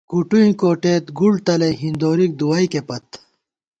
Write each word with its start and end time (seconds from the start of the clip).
کُٹُوئیں 0.09 0.53
کوٹېت 0.61 1.05
گُڑ 1.17 1.33
تلَئ 1.45 1.73
ہِندورِک 1.81 2.31
دُوَئیکے 2.39 2.81
پت 2.87 3.07